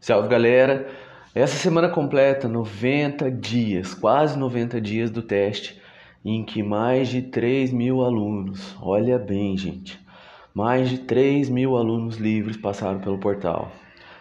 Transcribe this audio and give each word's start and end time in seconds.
Salve 0.00 0.28
galera! 0.28 0.88
Essa 1.34 1.56
semana 1.56 1.86
completa 1.86 2.48
90 2.48 3.30
dias, 3.30 3.92
quase 3.92 4.38
90 4.38 4.80
dias 4.80 5.10
do 5.10 5.20
teste, 5.20 5.78
em 6.24 6.42
que 6.42 6.62
mais 6.62 7.08
de 7.08 7.20
3 7.20 7.70
mil 7.70 8.02
alunos, 8.02 8.74
olha 8.80 9.18
bem 9.18 9.58
gente, 9.58 10.00
mais 10.54 10.88
de 10.88 11.00
3 11.00 11.50
mil 11.50 11.76
alunos 11.76 12.16
livres 12.16 12.56
passaram 12.56 12.98
pelo 12.98 13.18
portal, 13.18 13.70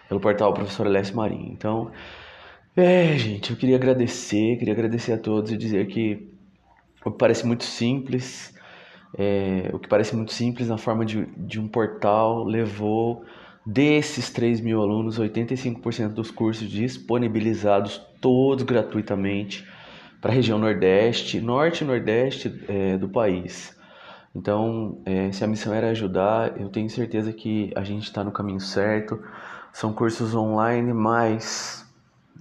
pelo 0.09 0.19
portal 0.19 0.53
Professor 0.53 0.85
Alessio 0.85 1.15
Marinho. 1.15 1.49
Então, 1.53 1.89
é 2.75 3.17
gente, 3.17 3.51
eu 3.51 3.55
queria 3.55 3.77
agradecer, 3.77 4.57
queria 4.57 4.73
agradecer 4.73 5.13
a 5.13 5.17
todos 5.17 5.49
e 5.49 5.55
dizer 5.55 5.87
que 5.87 6.29
o 7.05 7.09
que 7.11 7.17
parece 7.17 7.47
muito 7.47 7.63
simples, 7.63 8.53
é, 9.17 9.69
o 9.71 9.79
que 9.79 9.87
parece 9.87 10.13
muito 10.13 10.33
simples 10.33 10.67
na 10.67 10.77
forma 10.77 11.05
de, 11.05 11.25
de 11.37 11.57
um 11.57 11.69
portal 11.69 12.43
levou 12.43 13.23
Desses 13.71 14.31
3 14.31 14.61
mil 14.61 14.81
alunos, 14.81 15.19
85% 15.19 16.13
dos 16.13 16.31
cursos 16.31 16.67
disponibilizados 16.67 18.01
todos 18.19 18.63
gratuitamente 18.63 19.63
para 20.19 20.31
a 20.31 20.33
região 20.33 20.57
Nordeste, 20.57 21.39
Norte 21.39 21.83
e 21.83 21.87
Nordeste 21.87 22.65
é, 22.67 22.97
do 22.97 23.07
país. 23.07 23.77
Então, 24.35 24.97
é, 25.05 25.31
se 25.31 25.43
a 25.43 25.47
missão 25.47 25.71
era 25.71 25.91
ajudar, 25.91 26.59
eu 26.59 26.69
tenho 26.69 26.89
certeza 26.89 27.31
que 27.31 27.71
a 27.75 27.83
gente 27.83 28.05
está 28.05 28.23
no 28.23 28.31
caminho 28.31 28.59
certo. 28.59 29.23
São 29.71 29.93
cursos 29.93 30.33
online, 30.33 30.91
mas 30.91 31.87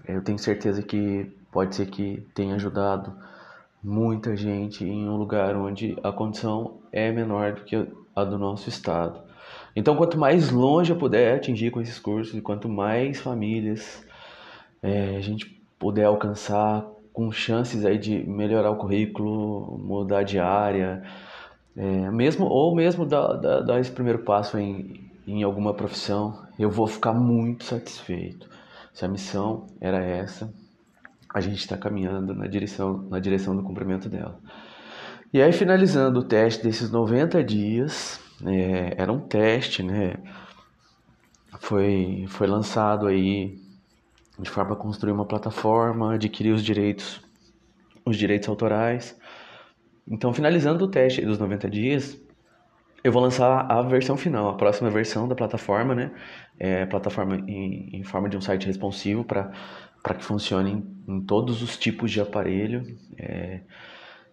eu 0.06 0.23
tenho 0.23 0.39
certeza 0.39 0.83
que 0.83 1.31
pode 1.53 1.77
ser 1.77 1.89
que 1.89 2.27
tenha 2.34 2.55
ajudado 2.55 3.15
muita 3.84 4.34
gente 4.34 4.83
em 4.83 5.06
um 5.06 5.17
lugar 5.19 5.55
onde 5.56 5.95
a 6.03 6.11
condição 6.11 6.79
é 6.91 7.12
menor 7.12 7.53
do 7.53 7.65
que 7.65 7.87
a 8.21 8.25
do 8.25 8.39
nosso 8.39 8.69
estado. 8.69 9.21
Então, 9.75 9.97
quanto 9.97 10.19
mais 10.19 10.51
longe 10.51 10.93
eu 10.93 10.97
puder 10.97 11.37
atingir 11.37 11.71
com 11.71 11.81
esses 11.81 11.99
cursos 11.99 12.35
e 12.35 12.41
quanto 12.41 12.69
mais 12.69 13.21
famílias 13.21 14.05
é, 14.83 15.17
a 15.17 15.21
gente 15.21 15.47
puder 15.79 16.05
alcançar 16.05 16.84
com 17.12 17.31
chances 17.31 17.84
aí 17.84 17.98
de 17.98 18.19
melhorar 18.29 18.70
o 18.70 18.77
currículo, 18.77 19.79
mudar 19.79 20.23
de 20.23 20.39
área, 20.39 21.03
é, 21.77 22.11
mesmo 22.11 22.47
ou 22.47 22.75
mesmo 22.75 23.07
dar, 23.07 23.34
dar, 23.34 23.61
dar, 23.61 23.81
esse 23.81 23.91
primeiro 23.91 24.20
passo 24.20 24.59
em, 24.59 25.11
em 25.27 25.42
alguma 25.42 25.75
profissão, 25.75 26.42
eu 26.59 26.70
vou 26.70 26.87
ficar 26.87 27.12
muito 27.12 27.64
satisfeito. 27.64 28.48
Se 28.92 29.05
a 29.05 29.09
missão 29.09 29.67
era 29.81 30.05
essa, 30.05 30.53
a 31.33 31.41
gente 31.41 31.59
está 31.59 31.77
caminhando 31.77 32.35
na 32.35 32.47
direção, 32.47 33.03
na 33.09 33.20
direção 33.20 33.55
do 33.55 33.62
cumprimento 33.62 34.09
dela. 34.09 34.41
E 35.31 35.43
aí, 35.43 35.53
finalizando 35.53 36.21
o 36.21 36.25
teste 36.25 36.62
desses 36.62 36.91
90 36.91 37.45
dias, 37.45 38.19
é, 38.47 38.95
era 38.97 39.12
um 39.12 39.21
teste, 39.21 39.83
né? 39.83 40.15
Foi, 41.61 42.25
foi 42.29 42.47
lançado 42.47 43.07
aí 43.07 43.61
de 44.39 44.48
forma 44.48 44.73
a 44.73 44.77
construir 44.77 45.12
uma 45.12 45.27
plataforma, 45.27 46.15
adquirir 46.15 46.53
os 46.53 46.65
direitos, 46.65 47.20
os 48.07 48.17
direitos 48.17 48.48
autorais. 48.48 49.19
Então, 50.07 50.33
finalizando 50.33 50.85
o 50.85 50.89
teste 50.89 51.20
dos 51.20 51.39
90 51.39 51.69
dias, 51.69 52.19
eu 53.05 53.13
vou 53.13 53.20
lançar 53.20 53.70
a 53.70 53.83
versão 53.83 54.17
final, 54.17 54.48
a 54.48 54.55
próxima 54.55 54.89
versão 54.89 55.29
da 55.29 55.35
plataforma, 55.35 55.95
né? 55.95 56.11
É, 56.59 56.87
plataforma 56.87 57.37
em, 57.47 57.97
em 57.97 58.03
forma 58.03 58.29
de 58.29 58.37
um 58.37 58.41
site 58.41 58.67
responsivo 58.67 59.25
para 59.25 59.53
que 60.17 60.25
funcione 60.25 60.73
em, 61.07 61.17
em, 61.17 61.20
todos 61.20 61.63
os 61.63 61.77
tipos 61.77 62.11
de 62.11 62.20
aparelho. 62.20 62.83
É, 63.19 63.61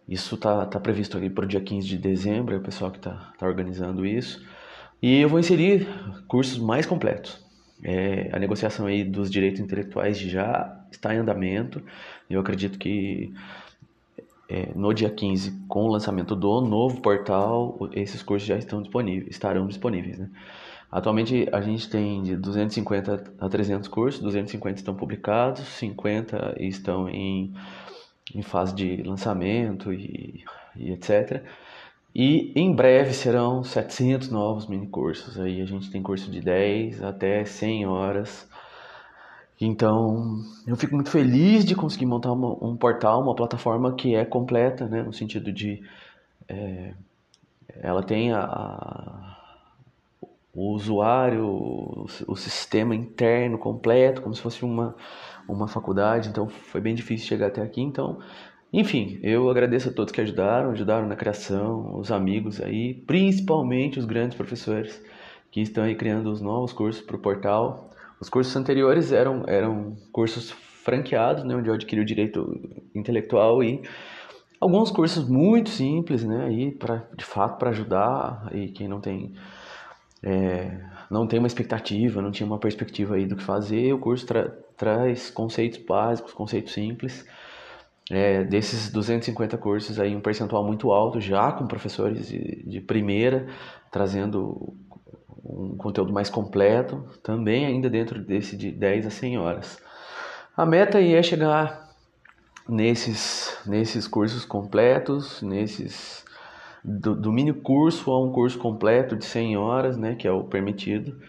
isso 0.08 0.36
está 0.36 0.66
tá 0.66 0.80
previsto 0.80 1.18
ali 1.18 1.30
para 1.30 1.46
o 1.46 1.48
dia 1.48 1.62
15 1.62 1.88
de 1.88 1.98
dezembro, 1.98 2.54
é 2.54 2.58
o 2.58 2.62
pessoal 2.62 2.92
que 2.92 2.98
está 2.98 3.34
tá 3.38 3.48
organizando 3.48 4.06
isso. 4.06 4.46
E 5.02 5.20
eu 5.20 5.30
vou 5.30 5.40
inserir 5.40 5.88
cursos 6.28 6.58
mais 6.58 6.86
completos. 6.86 7.44
É, 7.84 8.30
a 8.32 8.40
negociação 8.40 8.86
aí 8.86 9.04
dos 9.04 9.30
direitos 9.30 9.60
intelectuais 9.60 10.18
já 10.18 10.84
está 10.92 11.14
em 11.14 11.18
andamento. 11.18 11.82
Eu 12.30 12.40
acredito 12.40 12.80
que 12.80 13.34
é, 14.48 14.70
no 14.76 14.94
dia 14.94 15.10
15, 15.10 15.66
com 15.68 15.84
o 15.84 15.88
lançamento 15.88 16.36
do 16.36 16.62
novo 16.62 17.02
portal, 17.02 17.90
esses 17.94 18.22
cursos 18.22 18.48
já 18.48 18.58
estão 18.58 18.82
disponíveis, 18.82 19.30
estarão 19.30 19.68
disponíveis. 19.68 20.20
Né? 20.20 20.30
Atualmente 20.92 21.48
a 21.52 21.62
gente 21.62 21.90
tem 21.90 22.22
de 22.22 22.36
250 22.36 23.34
a 23.40 23.50
300 23.50 23.88
cursos, 23.90 24.22
250 24.22 24.80
estão 24.80 24.96
publicados, 24.96 25.66
50 25.68 26.56
estão 26.60 27.10
em 27.10 27.54
em 28.34 28.42
fase 28.42 28.74
de 28.74 29.04
lançamento 29.04 29.94
e, 29.94 30.44
e 30.76 30.92
etc. 30.92 31.44
E 32.14 32.54
em 32.56 32.74
breve 32.74 33.14
serão 33.14 33.64
700 33.64 34.30
novos 34.30 34.68
mini 34.68 34.88
cursos. 34.88 35.40
Aí 35.40 35.62
a 35.62 35.66
gente 35.66 35.92
tem 35.92 36.02
curso 36.02 36.32
de 36.32 36.40
10 36.40 37.04
até 37.04 37.44
100 37.44 37.86
horas. 37.88 38.48
Então, 39.60 40.42
eu 40.68 40.76
fico 40.76 40.96
muito 40.96 41.10
feliz 41.10 41.64
de 41.66 41.76
conseguir 41.76 42.06
montar 42.06 42.32
uma, 42.32 42.52
um 42.64 42.76
portal, 42.76 43.22
uma 43.22 43.36
plataforma 43.36 43.94
que 43.96 44.16
é 44.16 44.26
completa, 44.26 44.86
né, 44.88 45.02
no 45.02 45.14
sentido 45.14 45.52
de 45.52 45.82
é, 46.48 46.94
ela 47.82 48.04
tem 48.04 48.32
a, 48.32 48.44
a, 48.44 49.38
o 50.54 50.72
usuário, 50.74 51.46
o, 51.46 52.06
o 52.28 52.36
sistema 52.36 52.96
interno 52.96 53.58
completo, 53.58 54.22
como 54.22 54.36
se 54.36 54.42
fosse 54.42 54.64
uma, 54.64 54.96
uma 55.48 55.68
faculdade, 55.68 56.30
então 56.30 56.48
foi 56.48 56.82
bem 56.82 56.96
difícil 56.96 57.28
chegar 57.28 57.48
até 57.48 57.62
aqui. 57.62 57.82
Então, 57.82 58.20
enfim, 58.72 59.20
eu 59.24 59.50
agradeço 59.50 59.90
a 59.90 59.92
todos 59.92 60.12
que 60.12 60.22
ajudaram, 60.22 60.72
ajudaram 60.72 61.08
na 61.08 61.16
criação, 61.16 61.98
os 61.98 62.12
amigos 62.12 62.62
aí, 62.62 62.94
principalmente 62.94 64.00
os 64.00 64.06
grandes 64.06 64.36
professores 64.36 65.02
que 65.52 65.62
estão 65.62 65.84
aí 65.84 65.96
criando 65.96 66.30
os 66.32 66.42
novos 66.42 66.74
cursos 66.74 67.02
para 67.02 67.16
o 67.16 67.20
portal. 67.20 67.90
Os 68.20 68.30
cursos 68.30 68.56
anteriores 68.56 69.12
eram, 69.12 69.44
eram 69.48 69.96
cursos 70.12 70.52
franqueados, 70.52 71.44
né, 71.44 71.56
onde 71.56 71.70
eu 71.70 71.74
adquiri 71.74 72.02
o 72.02 72.06
direito 72.06 72.60
intelectual 72.94 73.64
e 73.64 73.82
alguns 74.60 74.92
cursos 74.92 75.28
muito 75.28 75.70
simples, 75.70 76.24
né, 76.24 76.46
aí 76.46 76.72
para 76.72 77.08
de 77.18 77.26
fato 77.26 77.58
para 77.58 77.70
ajudar 77.70 78.50
e 78.54 78.68
quem 78.68 78.88
não 78.88 79.00
tem 79.00 79.34
é, 80.24 80.80
não 81.10 81.28
tem 81.28 81.40
uma 81.40 81.48
expectativa, 81.48 82.22
não 82.22 82.32
tinha 82.32 82.48
uma 82.48 82.60
perspectiva 82.60 83.16
aí 83.16 83.26
do 83.26 83.36
que 83.36 83.44
fazer, 83.44 83.94
o 83.94 84.00
curso 84.00 84.26
tra 84.26 84.50
traz 84.78 85.30
conceitos 85.30 85.80
básicos, 85.80 86.34
conceitos 86.34 86.74
simples. 86.74 87.26
É, 88.12 88.44
desses 88.44 88.92
250 88.92 89.58
cursos 89.58 90.00
aí 90.00 90.16
um 90.16 90.22
percentual 90.22 90.64
muito 90.64 90.92
alto 90.92 91.20
já 91.20 91.52
com 91.52 91.66
professores 91.66 92.28
de, 92.28 92.64
de 92.64 92.80
primeira 92.80 93.48
trazendo 93.92 94.76
um 95.44 95.76
conteúdo 95.76 96.14
mais 96.14 96.30
completo 96.30 97.04
também 97.24 97.66
ainda 97.66 97.90
dentro 97.90 98.24
desse 98.24 98.56
de 98.56 98.70
10 98.70 99.08
a 99.08 99.10
100 99.10 99.40
horas 99.40 99.82
a 100.56 100.68
meta 100.68 101.00
aí 101.00 101.16
é 101.16 101.24
chegar 101.24 101.90
nesses 102.70 103.58
nesses 103.66 104.08
cursos 104.08 104.46
completos 104.46 105.42
nesses 105.42 106.25
do, 106.86 107.16
do 107.16 107.32
mini 107.32 107.54
curso 107.54 108.12
a 108.12 108.24
um 108.24 108.32
curso 108.32 108.58
completo 108.58 109.16
de 109.16 109.26
100 109.26 109.58
horas 109.58 109.98
né 109.98 110.16
que 110.16 110.28
é 110.28 110.32
o 110.32 110.44
permitido 110.44 111.20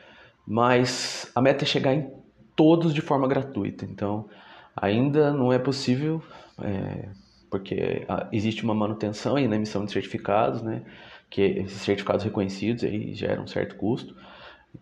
mas 0.46 1.30
a 1.34 1.42
meta 1.42 1.64
é 1.64 1.66
chegar 1.66 1.92
em 1.92 2.08
todos 2.54 2.94
de 2.94 3.00
forma 3.00 3.26
gratuita. 3.26 3.84
Então, 3.84 4.28
ainda 4.74 5.32
não 5.32 5.52
é 5.52 5.58
possível, 5.58 6.22
é, 6.62 7.08
porque 7.50 8.06
existe 8.30 8.62
uma 8.62 8.74
manutenção 8.74 9.36
aí 9.36 9.48
na 9.48 9.56
emissão 9.56 9.84
de 9.84 9.90
certificados, 9.92 10.62
né? 10.62 10.82
Que 11.28 11.42
esses 11.42 11.82
certificados 11.82 12.24
reconhecidos 12.24 12.84
aí 12.84 13.12
geram 13.14 13.42
um 13.42 13.46
certo 13.48 13.74
custo. 13.74 14.14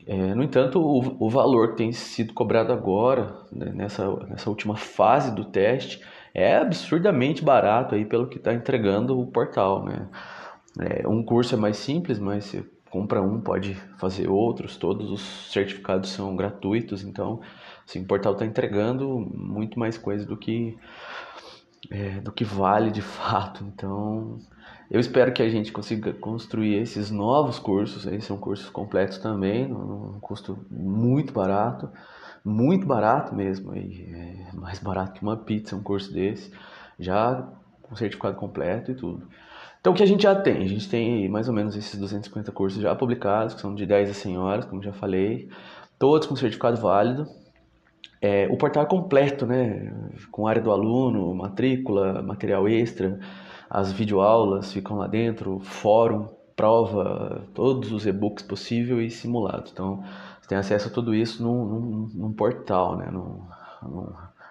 É, 0.07 0.35
no 0.35 0.43
entanto, 0.43 0.81
o, 0.81 1.25
o, 1.25 1.31
valor 1.31 1.71
que 1.71 1.77
tem 1.77 1.93
sido 1.93 2.35
cobrado 2.35 2.73
agora, 2.73 3.37
né, 3.53 3.71
nessa, 3.73 4.11
nessa 4.27 4.51
última 4.51 4.77
fase 4.77 5.33
do 5.35 5.45
teste, 5.45 6.01
é 6.35 6.57
absurdamente 6.57 7.45
barato 7.45 7.95
aí 7.95 8.05
pelo 8.05 8.27
que 8.27 8.39
está 8.39 8.53
entregando 8.53 9.19
o 9.19 9.27
portal. 9.27 9.85
Né? 9.85 10.09
É, 10.81 11.07
um 11.07 11.23
curso 11.23 11.55
é 11.55 11.59
mais 11.59 11.77
simples, 11.77 12.19
mas 12.19 12.45
você 12.45 12.65
compra 12.91 13.23
um, 13.23 13.41
pode 13.41 13.75
fazer 13.99 14.29
outros, 14.29 14.77
todos 14.77 15.11
os 15.11 15.21
certificados 15.53 16.11
são 16.11 16.35
gratuitos, 16.37 17.03
então 17.03 17.41
Assim, 17.87 18.01
o 18.03 18.07
portal 18.07 18.33
está 18.33 18.47
entregando 18.47 19.31
muito 19.35 19.79
mais 19.79 19.99
coisa 19.99 20.25
do 20.25 20.37
que 20.37 20.77
é, 21.91 22.21
do 22.21 22.33
que 22.33 22.45
vale 22.45 22.91
de 22.91 23.03
fato. 23.03 23.63
Então, 23.65 24.39
eu 24.91 24.99
espero 24.99 25.33
que 25.33 25.43
a 25.43 25.49
gente 25.49 25.71
consiga 25.71 26.13
construir 26.15 26.77
esses 26.77 27.11
novos 27.11 27.59
cursos. 27.59 28.07
Esses 28.07 28.25
são 28.25 28.39
cursos 28.39 28.71
completos 28.71 29.19
também, 29.19 29.69
num 29.69 30.19
custo 30.21 30.59
muito 30.71 31.33
barato, 31.33 31.91
muito 32.45 32.87
barato 32.87 33.35
mesmo, 33.35 33.75
e 33.77 34.03
é 34.11 34.53
mais 34.55 34.79
barato 34.79 35.13
que 35.13 35.23
uma 35.23 35.37
pizza 35.37 35.77
um 35.77 35.83
curso 35.83 36.13
desse, 36.13 36.53
já 36.99 37.47
com 37.83 37.95
certificado 37.97 38.37
completo 38.37 38.91
e 38.93 38.95
tudo. 38.95 39.29
Então, 39.85 39.93
o 39.93 39.97
que 39.97 40.03
a 40.03 40.07
gente 40.07 40.23
já 40.23 40.35
tem? 40.35 40.63
A 40.63 40.67
gente 40.67 40.89
tem 40.89 41.29
mais 41.29 41.47
ou 41.47 41.53
menos 41.53 41.77
esses 41.77 42.01
250 42.01 42.51
cursos 42.53 42.81
já 42.81 42.95
publicados, 42.95 43.53
que 43.53 43.61
são 43.61 43.75
de 43.75 43.85
10 43.85 44.09
a 44.09 44.15
100 44.15 44.39
horas, 44.39 44.65
como 44.65 44.83
já 44.83 44.95
falei, 44.95 45.51
todos 45.99 46.27
com 46.27 46.35
certificado 46.35 46.81
válido. 46.81 47.27
É, 48.19 48.49
o 48.51 48.57
portal 48.57 48.85
é 48.85 48.87
completo, 48.87 49.45
né? 49.45 49.93
Com 50.31 50.47
área 50.47 50.63
do 50.63 50.71
aluno, 50.71 51.35
matrícula, 51.35 52.23
material 52.23 52.67
extra, 52.67 53.21
as 53.69 53.93
videoaulas 53.93 54.73
ficam 54.73 54.97
lá 54.97 55.07
dentro, 55.07 55.61
fórum, 55.61 56.31
prova, 56.57 57.47
todos 57.53 57.93
os 57.93 58.07
e-books 58.07 58.43
possíveis 58.43 59.13
e 59.13 59.17
simulados. 59.19 59.71
Então, 59.71 60.03
Você 60.41 60.49
tem 60.49 60.57
acesso 60.57 60.89
a 60.89 60.91
tudo 60.91 61.15
isso 61.15 61.43
num, 61.43 61.63
num, 61.63 62.11
num 62.15 62.33
portal, 62.33 62.97
né? 62.97 63.11
Num, 63.11 63.43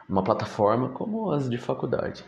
numa 0.08 0.24
plataforma 0.24 0.90
como 0.90 1.32
as 1.32 1.50
de 1.50 1.58
faculdade. 1.58 2.24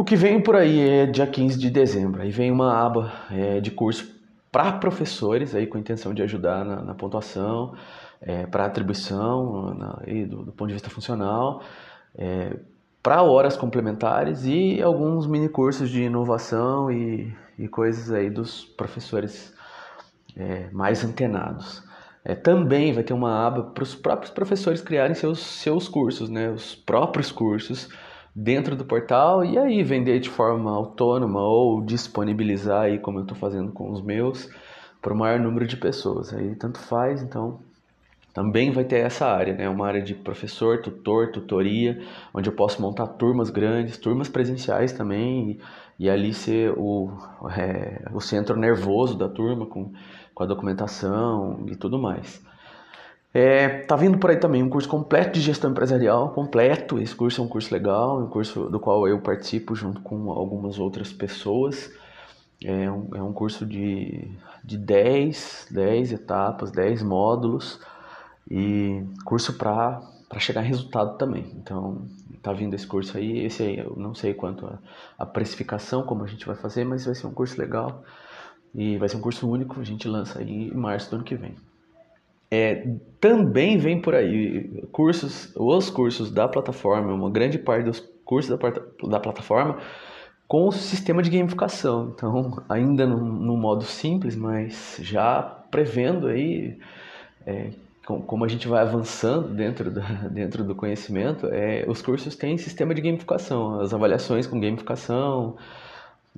O 0.00 0.02
que 0.02 0.16
vem 0.16 0.40
por 0.40 0.56
aí 0.56 0.80
é 0.80 1.04
dia 1.04 1.26
15 1.26 1.58
de 1.58 1.68
dezembro. 1.68 2.22
Aí 2.22 2.30
vem 2.30 2.50
uma 2.50 2.74
aba 2.74 3.12
é, 3.30 3.60
de 3.60 3.70
curso 3.70 4.10
para 4.50 4.72
professores, 4.72 5.54
aí 5.54 5.66
com 5.66 5.76
a 5.76 5.80
intenção 5.80 6.14
de 6.14 6.22
ajudar 6.22 6.64
na, 6.64 6.80
na 6.80 6.94
pontuação, 6.94 7.74
é, 8.18 8.46
para 8.46 8.64
atribuição 8.64 9.74
na, 9.74 10.02
do, 10.26 10.44
do, 10.44 10.52
ponto 10.52 10.68
de 10.68 10.72
vista 10.72 10.88
funcional, 10.88 11.60
é, 12.16 12.56
para 13.02 13.20
horas 13.22 13.58
complementares 13.58 14.46
e 14.46 14.80
alguns 14.80 15.26
mini 15.26 15.50
cursos 15.50 15.90
de 15.90 16.04
inovação 16.04 16.90
e, 16.90 17.30
e 17.58 17.68
coisas 17.68 18.10
aí 18.10 18.30
dos 18.30 18.64
professores 18.64 19.52
é, 20.34 20.70
mais 20.72 21.04
antenados. 21.04 21.82
É, 22.24 22.34
também 22.34 22.94
vai 22.94 23.02
ter 23.02 23.12
uma 23.12 23.46
aba 23.46 23.64
para 23.64 23.82
os 23.82 23.94
próprios 23.94 24.32
professores 24.32 24.80
criarem 24.80 25.14
seus, 25.14 25.40
seus 25.40 25.88
cursos, 25.88 26.30
né? 26.30 26.50
os 26.50 26.74
próprios 26.74 27.30
cursos 27.30 27.90
dentro 28.34 28.76
do 28.76 28.84
portal 28.84 29.44
e 29.44 29.58
aí 29.58 29.82
vender 29.82 30.20
de 30.20 30.30
forma 30.30 30.70
autônoma 30.70 31.40
ou 31.40 31.80
disponibilizar 31.82 32.82
aí 32.82 32.98
como 32.98 33.18
eu 33.18 33.22
estou 33.22 33.36
fazendo 33.36 33.72
com 33.72 33.90
os 33.90 34.02
meus 34.02 34.48
para 35.02 35.12
o 35.12 35.16
maior 35.16 35.40
número 35.40 35.66
de 35.66 35.76
pessoas. 35.76 36.32
Aí 36.32 36.54
tanto 36.54 36.78
faz, 36.78 37.22
então 37.22 37.58
também 38.32 38.70
vai 38.70 38.84
ter 38.84 39.00
essa 39.00 39.26
área, 39.26 39.54
né? 39.54 39.68
Uma 39.68 39.86
área 39.86 40.02
de 40.02 40.14
professor, 40.14 40.80
tutor, 40.80 41.32
tutoria, 41.32 42.00
onde 42.32 42.48
eu 42.48 42.54
posso 42.54 42.80
montar 42.80 43.06
turmas 43.06 43.50
grandes, 43.50 43.98
turmas 43.98 44.28
presenciais 44.28 44.92
também, 44.92 45.60
e, 45.98 46.04
e 46.04 46.10
ali 46.10 46.32
ser 46.32 46.72
o, 46.76 47.10
é, 47.56 48.08
o 48.12 48.20
centro 48.20 48.56
nervoso 48.56 49.18
da 49.18 49.28
turma 49.28 49.66
com, 49.66 49.92
com 50.32 50.42
a 50.42 50.46
documentação 50.46 51.64
e 51.66 51.74
tudo 51.74 51.98
mais. 51.98 52.40
É, 53.32 53.82
tá 53.82 53.94
vindo 53.94 54.18
por 54.18 54.30
aí 54.30 54.36
também 54.36 54.60
um 54.62 54.68
curso 54.68 54.88
completo 54.88 55.32
de 55.32 55.40
gestão 55.40 55.70
empresarial, 55.70 56.30
completo. 56.30 56.98
Esse 56.98 57.14
curso 57.14 57.40
é 57.40 57.44
um 57.44 57.48
curso 57.48 57.72
legal, 57.72 58.20
um 58.20 58.28
curso 58.28 58.68
do 58.68 58.80
qual 58.80 59.06
eu 59.06 59.20
participo 59.20 59.74
junto 59.74 60.00
com 60.00 60.30
algumas 60.32 60.78
outras 60.78 61.12
pessoas. 61.12 61.92
É 62.62 62.90
um, 62.90 63.08
é 63.14 63.22
um 63.22 63.32
curso 63.32 63.64
de, 63.64 64.28
de 64.64 64.76
10, 64.76 65.68
10 65.70 66.12
etapas, 66.12 66.70
10 66.72 67.02
módulos 67.02 67.80
e 68.50 69.02
curso 69.24 69.54
para 69.56 70.02
chegar 70.38 70.60
a 70.60 70.64
resultado 70.64 71.16
também. 71.16 71.52
Então, 71.54 72.06
tá 72.42 72.52
vindo 72.52 72.74
esse 72.74 72.86
curso 72.86 73.16
aí. 73.16 73.44
Esse 73.46 73.62
aí 73.62 73.78
eu 73.78 73.94
não 73.96 74.14
sei 74.14 74.34
quanto 74.34 74.66
a, 74.66 74.78
a 75.18 75.24
precificação, 75.24 76.02
como 76.02 76.24
a 76.24 76.26
gente 76.26 76.46
vai 76.46 76.56
fazer, 76.56 76.84
mas 76.84 77.06
vai 77.06 77.14
ser 77.14 77.28
um 77.28 77.32
curso 77.32 77.58
legal 77.60 78.02
e 78.74 78.98
vai 78.98 79.08
ser 79.08 79.16
um 79.16 79.20
curso 79.20 79.48
único. 79.48 79.80
A 79.80 79.84
gente 79.84 80.08
lança 80.08 80.40
aí 80.40 80.68
em 80.68 80.74
março 80.74 81.10
do 81.10 81.16
ano 81.16 81.24
que 81.24 81.36
vem. 81.36 81.54
É, 82.50 82.86
também 83.20 83.78
vem 83.78 84.00
por 84.00 84.14
aí 84.14 84.84
cursos, 84.90 85.52
os 85.54 85.88
cursos 85.88 86.30
da 86.30 86.48
plataforma, 86.48 87.12
uma 87.12 87.30
grande 87.30 87.58
parte 87.58 87.84
dos 87.84 88.00
cursos 88.24 88.58
da, 88.58 89.08
da 89.08 89.20
plataforma 89.20 89.78
com 90.48 90.66
o 90.66 90.72
sistema 90.72 91.22
de 91.22 91.30
gamificação. 91.30 92.12
Então, 92.14 92.60
ainda 92.68 93.06
no, 93.06 93.18
no 93.18 93.56
modo 93.56 93.84
simples, 93.84 94.34
mas 94.34 94.98
já 95.00 95.42
prevendo 95.70 96.26
aí 96.26 96.76
é, 97.46 97.70
como 98.02 98.44
a 98.44 98.48
gente 98.48 98.66
vai 98.66 98.82
avançando 98.82 99.54
dentro, 99.54 99.92
dentro 100.30 100.64
do 100.64 100.74
conhecimento, 100.74 101.46
é, 101.46 101.84
os 101.86 102.02
cursos 102.02 102.34
têm 102.34 102.58
sistema 102.58 102.94
de 102.94 103.00
gamificação, 103.00 103.80
as 103.80 103.94
avaliações 103.94 104.46
com 104.46 104.58
gamificação, 104.58 105.56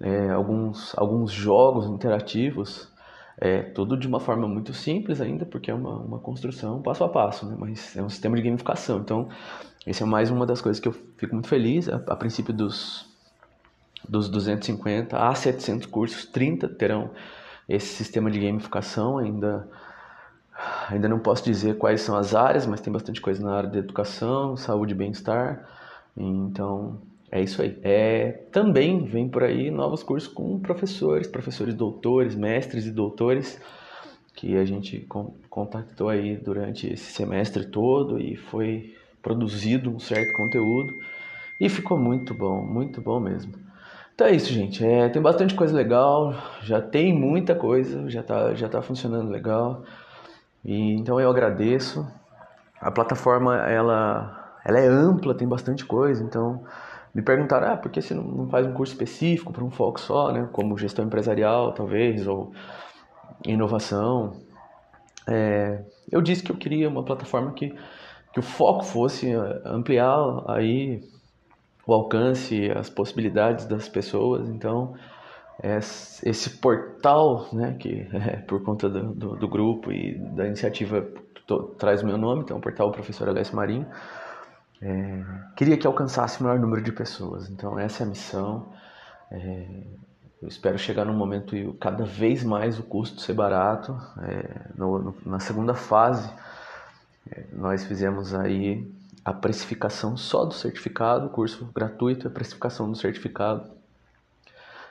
é, 0.01 0.31
alguns, 0.31 0.97
alguns 0.99 1.33
jogos 1.33 1.87
interativos 1.87 2.92
é, 3.39 3.63
tudo 3.63 3.97
de 3.97 4.07
uma 4.07 4.21
forma 4.21 4.47
muito 4.47 4.73
simples 4.73 5.21
ainda, 5.21 5.45
porque 5.45 5.71
é 5.71 5.75
uma, 5.75 5.97
uma 5.97 6.19
construção 6.19 6.83
passo 6.83 7.05
a 7.05 7.09
passo, 7.09 7.47
né? 7.47 7.57
mas 7.59 7.97
é 7.97 8.03
um 8.03 8.09
sistema 8.09 8.37
de 8.37 8.43
gamificação. 8.43 8.99
Então, 8.99 9.29
esse 9.87 10.03
é 10.03 10.07
mais 10.07 10.31
uma 10.31 10.47
das 10.47 10.61
coisas 10.61 10.81
que 10.81 10.89
eu 10.89 10.93
fico 11.17 11.35
muito 11.35 11.49
feliz. 11.49 11.89
A, 11.89 11.97
a 11.97 12.17
princípio 12.17 12.53
dos, 12.53 13.07
dos 14.09 14.29
250 14.29 15.17
a 15.17 15.35
700 15.35 15.87
cursos, 15.87 16.27
30 16.27 16.69
terão 16.69 17.11
esse 17.69 17.87
sistema 17.95 18.31
de 18.31 18.39
gamificação. 18.39 19.19
Ainda, 19.19 19.69
ainda 20.89 21.09
não 21.09 21.19
posso 21.19 21.45
dizer 21.45 21.79
quais 21.79 22.03
são 22.03 22.17
as 22.17 22.35
áreas, 22.35 22.67
mas 22.67 22.81
tem 22.81 22.93
bastante 22.93 23.21
coisa 23.21 23.43
na 23.43 23.57
área 23.57 23.71
de 23.71 23.79
educação, 23.79 24.57
saúde 24.57 24.93
e 24.93 24.97
bem-estar. 24.97 25.67
Então, 26.17 27.01
é 27.33 27.41
isso 27.41 27.63
aí. 27.63 27.79
É, 27.83 28.33
também 28.53 29.07
vem 29.07 29.27
por 29.27 29.43
aí 29.43 29.71
novos 29.71 30.03
cursos 30.03 30.31
com 30.31 30.61
professores, 30.61 31.27
professores 31.27 31.75
doutores, 31.75 32.35
mestres 32.35 32.85
e 32.85 32.91
doutores, 32.91 33.59
que 34.35 34.55
a 34.59 34.67
gente 34.67 35.07
contactou 35.49 36.11
aí 36.11 36.37
durante 36.37 36.93
esse 36.93 37.11
semestre 37.11 37.65
todo 37.65 38.21
e 38.21 38.37
foi 38.37 38.95
produzido 39.23 39.89
um 39.89 39.99
certo 39.99 40.37
conteúdo 40.37 40.95
e 41.59 41.71
ficou 41.71 41.99
muito 41.99 42.35
bom, 42.35 42.63
muito 42.63 43.01
bom 43.01 43.19
mesmo. 43.19 43.55
Então 44.15 44.27
é 44.27 44.33
isso, 44.35 44.53
gente. 44.53 44.85
É, 44.85 45.09
tem 45.09 45.23
bastante 45.23 45.55
coisa 45.55 45.75
legal, 45.75 46.35
já 46.61 46.83
tem 46.83 47.15
muita 47.15 47.55
coisa, 47.55 48.11
já 48.11 48.21
está 48.21 48.55
já 48.55 48.69
tá 48.69 48.83
funcionando 48.83 49.31
legal. 49.31 49.85
E, 50.63 50.93
então 50.95 51.19
eu 51.19 51.31
agradeço. 51.31 52.07
A 52.79 52.91
plataforma 52.91 53.57
ela, 53.57 54.59
ela 54.67 54.79
é 54.79 54.87
ampla, 54.87 55.35
tem 55.35 55.49
bastante 55.49 55.87
coisa, 55.87 56.23
então 56.23 56.63
me 57.15 57.23
perguntaram, 57.23 57.73
ah, 57.73 57.77
por 57.77 57.91
que 57.91 58.01
você 58.01 58.15
não 58.15 58.49
faz 58.49 58.67
um 58.67 58.73
curso 58.73 58.93
específico 58.93 59.53
para 59.53 59.65
um 59.65 59.71
foco 59.71 60.01
só, 60.01 60.33
né? 60.33 60.49
Como 60.53 60.79
gestão 60.79 61.05
empresarial, 61.05 61.73
talvez, 61.73 62.27
ou 62.27 62.53
inovação. 63.45 64.33
É, 65.29 65.85
eu 66.11 66.23
disse 66.23 66.43
que 66.43 66.51
eu 66.51 66.57
queria 66.57 66.89
uma 66.89 67.05
plataforma 67.05 67.53
que, 67.53 67.75
que 68.33 68.41
o 68.41 68.43
foco 68.43 68.85
fosse 68.85 69.31
ampliar 69.65 70.17
aí 70.49 71.03
o 71.87 71.93
alcance, 71.93 72.71
as 72.71 72.89
possibilidades 72.89 73.67
das 73.67 73.89
pessoas. 73.89 74.49
Então, 74.49 74.95
esse 75.63 76.51
portal, 76.59 77.49
né, 77.53 77.77
que 77.79 78.07
é 78.13 78.39
por 78.39 78.63
conta 78.63 78.89
do, 78.89 79.15
do, 79.15 79.37
do 79.37 79.49
grupo 79.49 79.93
e 79.93 80.19
da 80.19 80.47
iniciativa 80.47 81.07
traz 81.79 82.03
o 82.03 82.07
meu 82.07 82.17
nome, 82.17 82.43
então 82.43 82.57
o 82.57 82.61
portal 82.61 82.91
Professor 82.91 83.29
Alessio 83.29 83.55
Marinho, 83.55 83.87
é, 84.83 85.25
queria 85.55 85.79
que 85.79 85.87
alcançasse 85.87 86.41
o 86.41 86.43
maior 86.43 86.59
número 86.59 86.83
de 86.83 86.91
pessoas. 86.91 87.49
Então, 87.49 87.79
essa 87.79 88.03
é 88.03 88.05
a 88.05 88.09
missão. 88.09 88.73
É, 89.31 89.67
eu 90.43 90.49
espero 90.49 90.77
chegar 90.77 91.05
num 91.05 91.15
momento 91.15 91.55
e 91.55 91.73
cada 91.75 92.05
vez 92.05 92.43
mais 92.43 92.81
o 92.81 92.83
custo 92.83 93.21
ser 93.21 93.33
barato. 93.33 93.97
É, 94.23 94.71
no, 94.77 94.99
no, 94.99 95.17
na 95.25 95.39
segunda 95.39 95.73
fase, 95.73 96.29
é, 97.31 97.45
nós 97.53 97.85
fizemos 97.85 98.35
aí 98.35 98.85
a 99.25 99.33
precificação 99.33 100.17
só 100.17 100.45
do 100.45 100.53
certificado, 100.53 101.29
curso 101.29 101.71
gratuito, 101.73 102.27
a 102.27 102.31
precificação 102.31 102.91
do 102.91 102.99
certificado. 102.99 103.71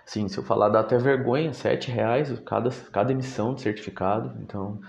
Sim, 0.05 0.29
se 0.29 0.37
eu 0.37 0.43
falar 0.43 0.69
dá 0.69 0.79
até 0.79 0.97
vergonha, 0.97 1.53
sete 1.53 1.91
reais 1.91 2.31
cada, 2.45 2.69
cada 2.93 3.11
emissão 3.11 3.53
de 3.53 3.61
certificado. 3.61 4.31
Então, 4.41 4.79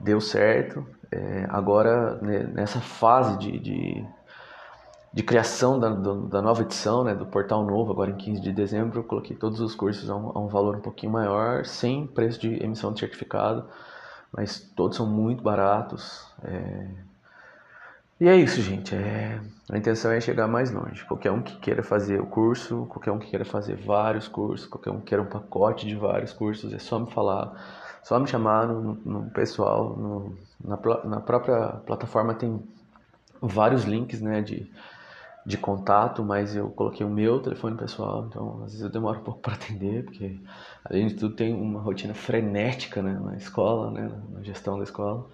deu 0.00 0.22
certo. 0.22 0.86
É, 1.12 1.46
agora, 1.50 2.16
né, 2.22 2.44
nessa 2.44 2.80
fase 2.80 3.38
de, 3.38 3.58
de 3.58 4.06
de 5.12 5.22
criação 5.22 5.78
da, 5.78 5.88
da 5.88 6.42
nova 6.42 6.62
edição, 6.62 7.02
né, 7.02 7.14
do 7.14 7.24
portal 7.24 7.64
novo, 7.64 7.92
agora 7.92 8.10
em 8.10 8.16
15 8.16 8.40
de 8.40 8.52
dezembro, 8.52 9.00
eu 9.00 9.04
coloquei 9.04 9.36
todos 9.36 9.60
os 9.60 9.74
cursos 9.74 10.08
a 10.10 10.16
um, 10.16 10.30
a 10.34 10.38
um, 10.38 10.48
valor 10.48 10.76
um 10.76 10.80
pouquinho 10.80 11.12
maior, 11.12 11.64
sem 11.64 12.06
preço 12.06 12.38
de 12.40 12.62
emissão 12.62 12.92
de 12.92 13.00
certificado, 13.00 13.64
mas 14.30 14.60
todos 14.76 14.96
são 14.96 15.06
muito 15.06 15.42
baratos. 15.42 16.26
É... 16.44 16.86
E 18.20 18.28
é 18.28 18.36
isso, 18.36 18.60
gente. 18.60 18.94
É... 18.94 19.40
A 19.70 19.78
intenção 19.78 20.10
é 20.10 20.20
chegar 20.20 20.46
mais 20.46 20.70
longe. 20.70 21.04
Qualquer 21.06 21.30
um 21.30 21.40
que 21.40 21.56
queira 21.56 21.82
fazer 21.82 22.20
o 22.20 22.26
curso, 22.26 22.86
qualquer 22.86 23.10
um 23.10 23.18
que 23.18 23.28
queira 23.30 23.44
fazer 23.44 23.76
vários 23.76 24.28
cursos, 24.28 24.66
qualquer 24.66 24.90
um 24.90 24.98
que 24.98 25.06
queira 25.06 25.22
um 25.22 25.26
pacote 25.26 25.86
de 25.86 25.94
vários 25.94 26.34
cursos, 26.34 26.72
é 26.74 26.78
só 26.78 26.98
me 26.98 27.10
falar, 27.10 27.52
só 28.02 28.18
me 28.20 28.26
chamar 28.26 28.66
no, 28.66 28.94
no 29.04 29.30
pessoal, 29.30 29.96
no, 29.96 30.36
na, 30.62 30.78
na 31.04 31.20
própria 31.20 31.68
plataforma 31.86 32.34
tem 32.34 32.62
vários 33.40 33.84
links, 33.84 34.20
né, 34.20 34.42
de 34.42 34.70
de 35.48 35.56
contato, 35.56 36.22
mas 36.22 36.54
eu 36.54 36.68
coloquei 36.68 37.06
o 37.06 37.08
meu 37.08 37.40
telefone 37.40 37.74
pessoal, 37.74 38.26
então 38.28 38.56
às 38.64 38.72
vezes 38.72 38.82
eu 38.82 38.90
demoro 38.90 39.20
um 39.20 39.22
pouco 39.22 39.40
para 39.40 39.54
atender, 39.54 40.04
porque 40.04 40.38
além 40.84 41.06
de 41.06 41.14
tudo 41.14 41.34
tem 41.34 41.54
uma 41.54 41.80
rotina 41.80 42.12
frenética 42.12 43.00
né, 43.00 43.18
na 43.18 43.34
escola, 43.34 43.90
né, 43.90 44.12
na 44.30 44.42
gestão 44.42 44.76
da 44.76 44.84
escola, 44.84 45.26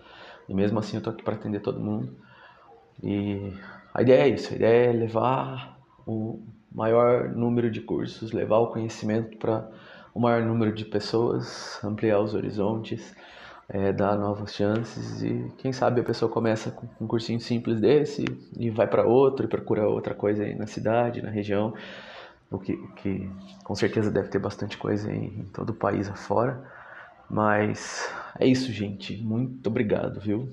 e 0.49 0.55
mesmo 0.55 0.79
assim 0.79 0.99
eu 0.99 1.03
tô 1.03 1.11
aqui 1.11 1.25
para 1.25 1.35
atender 1.35 1.59
todo 1.59 1.81
mundo. 1.81 2.15
E 3.03 3.53
a 3.93 4.03
ideia 4.03 4.23
é 4.23 4.29
isso, 4.29 4.53
a 4.53 4.57
ideia 4.57 4.91
é 4.91 4.93
levar 4.93 5.81
o 6.07 6.41
maior 6.73 7.31
número 7.31 7.69
de 7.69 7.81
cursos, 7.81 8.31
levar 8.31 8.59
o 8.59 8.69
conhecimento 8.69 9.37
para 9.37 9.69
o 10.15 10.21
maior 10.21 10.43
número 10.43 10.73
de 10.73 10.85
pessoas, 10.85 11.81
ampliar 11.83 12.21
os 12.21 12.35
horizontes, 12.35 13.17
é, 13.69 13.93
dar 13.93 14.17
novas 14.17 14.55
chances 14.55 15.23
e 15.23 15.53
quem 15.59 15.73
sabe 15.73 16.01
a 16.01 16.05
pessoa 16.05 16.31
começa 16.31 16.71
com 16.71 16.87
um 17.03 17.07
cursinho 17.07 17.41
simples 17.41 17.81
desse 17.81 18.25
e 18.59 18.71
vai 18.71 18.87
para 18.87 19.07
outro 19.07 19.47
e 19.47 19.49
procura 19.49 19.89
outra 19.89 20.15
coisa 20.15 20.45
aí 20.45 20.55
na 20.55 20.67
cidade, 20.67 21.23
na 21.23 21.31
região, 21.31 21.75
o 22.51 22.59
que, 22.59 22.77
que 22.97 23.29
com 23.65 23.75
certeza 23.75 24.11
deve 24.11 24.29
ter 24.29 24.39
bastante 24.39 24.77
coisa 24.77 25.11
em, 25.11 25.41
em 25.41 25.45
todo 25.47 25.71
o 25.71 25.75
país 25.75 26.09
afora. 26.09 26.63
Mas 27.29 28.13
é 28.39 28.47
isso, 28.47 28.71
gente. 28.71 29.17
Muito 29.23 29.67
obrigado, 29.67 30.21
viu? 30.21 30.49